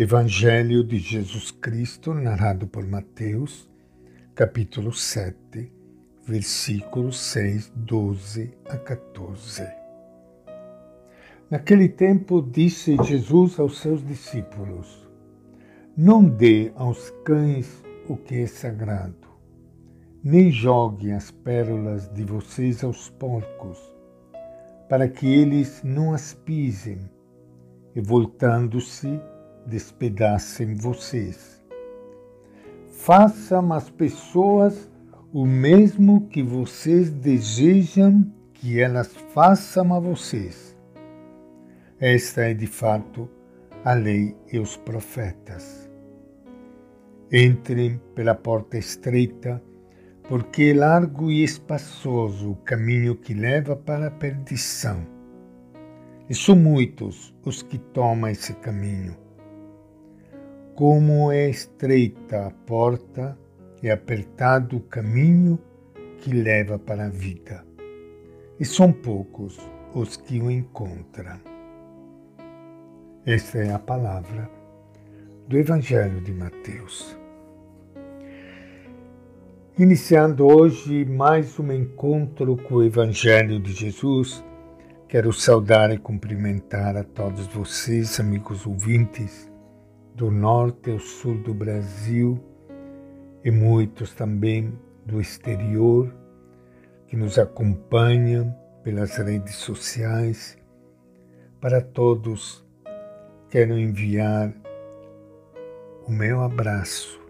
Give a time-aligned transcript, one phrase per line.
[0.00, 3.68] Evangelho de Jesus Cristo, narrado por Mateus,
[4.32, 5.72] capítulo 7,
[6.24, 9.66] versículos 6, 12 a 14.
[11.50, 15.10] Naquele tempo disse Jesus aos seus discípulos:
[15.96, 19.26] Não dê aos cães o que é sagrado,
[20.22, 23.80] nem joguem as pérolas de vocês aos porcos,
[24.88, 27.00] para que eles não as pisem,
[27.96, 29.20] e voltando-se,
[29.68, 31.62] despedacem vocês.
[32.90, 34.90] Façam às pessoas
[35.32, 38.24] o mesmo que vocês desejam
[38.54, 40.76] que elas façam a vocês.
[42.00, 43.28] Esta é de fato
[43.84, 45.88] a lei e os profetas.
[47.30, 49.62] Entrem pela porta estreita,
[50.28, 55.06] porque é largo e espaçoso o caminho que leva para a perdição.
[56.28, 59.27] E são muitos os que tomam esse caminho
[60.78, 63.36] como é estreita a porta
[63.82, 65.58] e apertado o caminho
[66.18, 67.66] que leva para a vida,
[68.60, 69.58] e são poucos
[69.92, 71.40] os que o encontram.
[73.26, 74.48] Esta é a palavra
[75.48, 77.18] do Evangelho de Mateus.
[79.76, 84.44] Iniciando hoje mais um encontro com o Evangelho de Jesus,
[85.08, 89.50] quero saudar e cumprimentar a todos vocês, amigos ouvintes
[90.18, 92.36] do norte ao sul do Brasil
[93.44, 96.12] e muitos também do exterior
[97.06, 98.52] que nos acompanham
[98.82, 100.58] pelas redes sociais.
[101.60, 102.66] Para todos,
[103.48, 104.52] quero enviar
[106.04, 107.20] o meu abraço,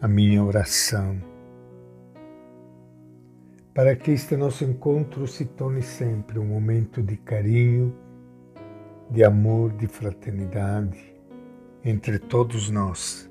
[0.00, 1.20] a minha oração,
[3.74, 7.92] para que este nosso encontro se torne sempre um momento de carinho
[9.10, 11.14] de amor, de fraternidade
[11.84, 13.30] entre todos nós.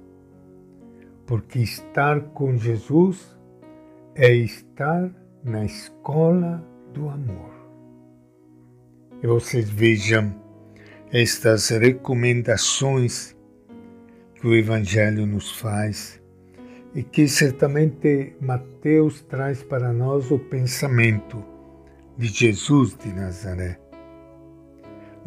[1.26, 3.38] Porque estar com Jesus
[4.16, 5.12] é estar
[5.44, 7.52] na escola do amor.
[9.22, 10.34] E vocês vejam
[11.12, 13.36] estas recomendações
[14.36, 16.22] que o Evangelho nos faz
[16.94, 21.44] e que certamente Mateus traz para nós o pensamento
[22.18, 23.87] de Jesus de Nazaré.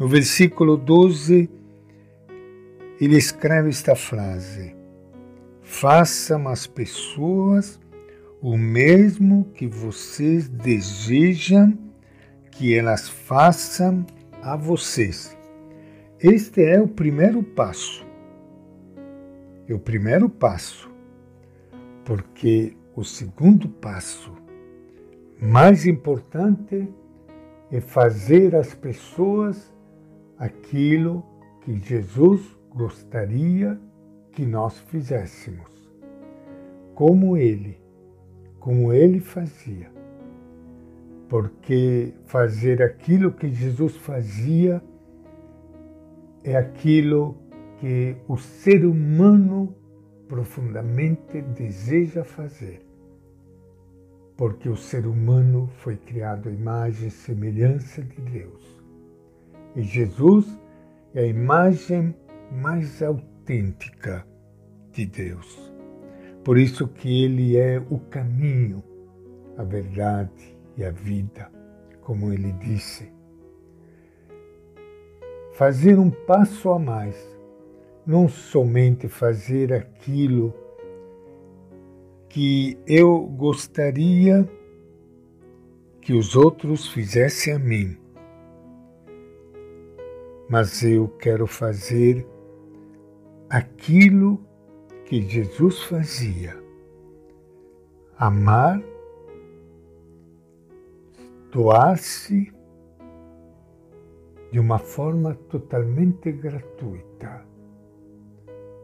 [0.01, 1.47] No versículo 12,
[2.99, 4.75] ele escreve esta frase:
[5.61, 7.79] Façam as pessoas
[8.41, 11.77] o mesmo que vocês desejam
[12.49, 14.03] que elas façam
[14.41, 15.37] a vocês.
[16.19, 18.03] Este é o primeiro passo.
[19.67, 20.89] É o primeiro passo,
[22.03, 24.33] porque o segundo passo,
[25.39, 26.87] mais importante,
[27.71, 29.71] é fazer às pessoas
[30.41, 31.23] aquilo
[31.61, 32.41] que Jesus
[32.73, 33.79] gostaria
[34.31, 35.69] que nós fizéssemos,
[36.95, 37.79] como Ele,
[38.59, 39.91] como Ele fazia.
[41.29, 44.81] Porque fazer aquilo que Jesus fazia
[46.43, 47.37] é aquilo
[47.79, 49.75] que o ser humano
[50.27, 52.83] profundamente deseja fazer.
[54.35, 58.80] Porque o ser humano foi criado à imagem e semelhança de Deus.
[59.75, 60.45] E Jesus
[61.13, 62.15] é a imagem
[62.51, 64.25] mais autêntica
[64.91, 65.71] de Deus.
[66.43, 68.83] Por isso que ele é o caminho,
[69.57, 71.49] a verdade e a vida,
[72.01, 73.11] como ele disse.
[75.53, 77.15] Fazer um passo a mais,
[78.05, 80.53] não somente fazer aquilo
[82.27, 84.49] que eu gostaria
[86.01, 88.00] que os outros fizessem a mim,
[90.51, 92.27] mas eu quero fazer
[93.49, 94.45] aquilo
[95.05, 96.61] que Jesus fazia:
[98.17, 98.83] amar,
[101.53, 102.51] doar-se
[104.51, 107.45] de uma forma totalmente gratuita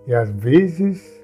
[0.08, 1.22] e às vezes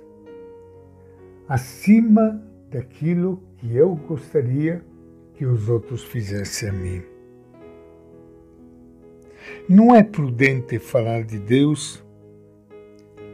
[1.47, 4.83] acima daquilo que eu gostaria
[5.35, 7.12] que os outros fizessem a mim.
[9.67, 12.03] Não é prudente falar de Deus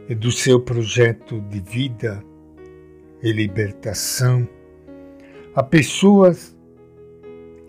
[0.08, 2.22] e do seu projeto de vida
[3.20, 4.48] e libertação
[5.56, 6.56] a pessoas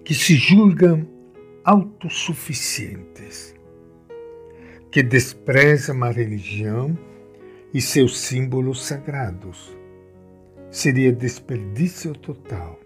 [0.05, 1.07] que se julgam
[1.63, 3.55] autossuficientes,
[4.91, 6.95] que desprezam a religião
[7.73, 9.75] e seus símbolos sagrados.
[10.69, 12.79] Seria desperdício total.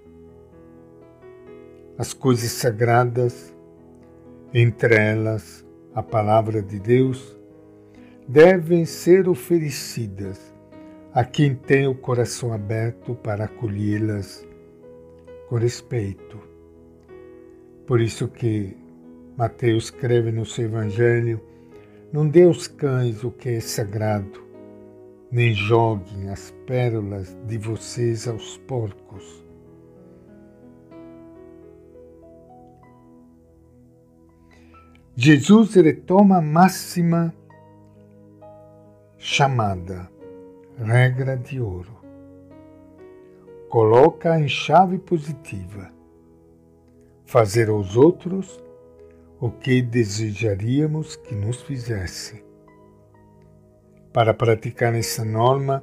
[1.97, 3.53] As coisas sagradas,
[4.53, 5.64] entre elas
[5.95, 7.39] a palavra de Deus,
[8.27, 10.53] devem ser oferecidas
[11.13, 14.45] a quem tem o coração aberto para acolhê-las
[15.47, 16.37] com respeito.
[17.87, 18.75] Por isso que
[19.37, 21.39] Mateus escreve no seu Evangelho:
[22.11, 24.43] Não dê aos cães o que é sagrado,
[25.31, 29.44] nem joguem as pérolas de vocês aos porcos.
[35.17, 37.33] Jesus retoma a máxima
[39.17, 40.11] chamada
[40.77, 41.95] regra de ouro.
[43.69, 45.89] Coloca em chave positiva.
[47.25, 48.61] Fazer aos outros
[49.39, 52.43] o que desejaríamos que nos fizesse.
[54.11, 55.81] Para praticar essa norma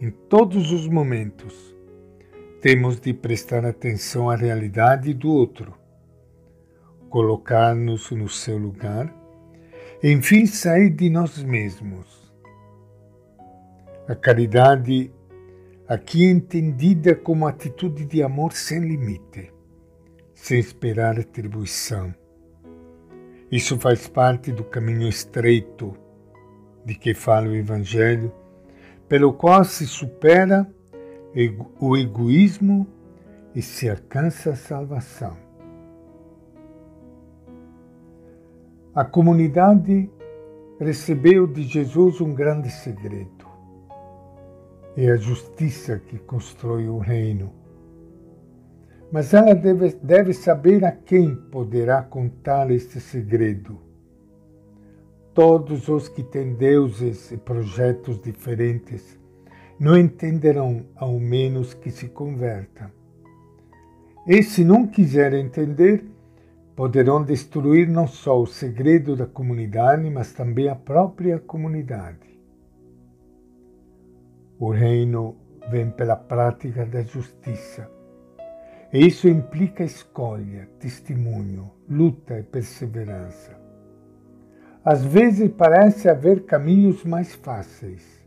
[0.00, 1.72] em todos os momentos,
[2.60, 5.80] temos de prestar atenção à realidade do outro
[7.12, 9.14] colocar-nos no seu lugar,
[10.02, 12.32] enfim sair de nós mesmos.
[14.08, 15.12] A caridade,
[15.86, 19.52] aqui entendida como atitude de amor sem limite,
[20.34, 22.14] sem esperar atribuição.
[23.50, 25.94] Isso faz parte do caminho estreito
[26.82, 28.32] de que fala o Evangelho,
[29.06, 30.66] pelo qual se supera
[31.78, 32.86] o egoísmo
[33.54, 35.51] e se alcança a salvação.
[38.94, 40.10] A comunidade
[40.78, 43.46] recebeu de Jesus um grande segredo.
[44.94, 47.50] É a justiça que constrói o reino.
[49.10, 53.78] Mas ela deve, deve saber a quem poderá contar este segredo.
[55.32, 59.18] Todos os que têm deuses e projetos diferentes
[59.80, 62.90] não entenderão, ao menos que se convertam.
[64.26, 66.11] E se não quiserem entender,
[66.74, 72.40] poderão destruir não só o segredo da comunidade, mas também a própria comunidade.
[74.58, 75.36] O reino
[75.70, 77.90] vem pela prática da justiça.
[78.92, 83.60] E isso implica escolha, testemunho, luta e perseverança.
[84.84, 88.20] Às vezes parece haver caminhos mais fáceis.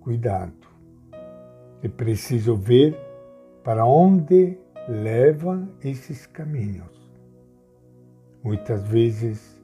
[0.00, 0.52] Cuidado.
[1.82, 2.96] É preciso ver
[3.62, 4.58] para onde
[4.88, 7.01] levam esses caminhos
[8.42, 9.60] muitas vezes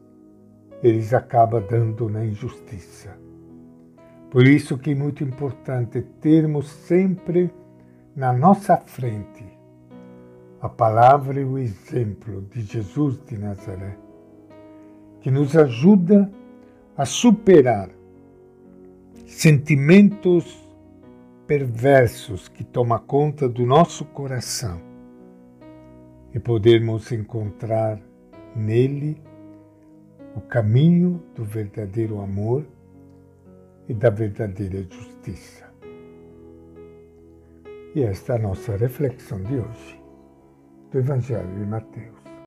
[0.82, 3.16] eles acabam dando na injustiça.
[4.30, 7.50] Por isso que é muito importante termos sempre
[8.14, 9.44] na nossa frente
[10.60, 13.96] a palavra e o exemplo de Jesus de Nazaré,
[15.20, 16.30] que nos ajuda
[16.96, 17.90] a superar
[19.24, 20.66] sentimentos
[21.46, 24.80] perversos que tomam conta do nosso coração
[26.34, 28.00] e podermos encontrar
[28.58, 29.22] nele
[30.34, 32.66] o caminho do verdadeiro amor
[33.88, 35.68] e da verdadeira justiça.
[37.94, 40.00] E esta é a nossa reflexão de hoje
[40.90, 42.17] do Evangelho de Mateus.